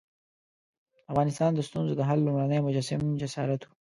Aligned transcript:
د 0.95 0.97
افغانستان 1.11 1.51
د 1.55 1.59
ستونزو 1.67 1.93
د 1.97 2.01
حل 2.09 2.19
لومړنی 2.23 2.59
مجسم 2.67 3.01
جسارت 3.21 3.61
وو. 3.63 3.73